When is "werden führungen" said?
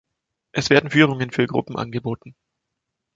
0.71-1.29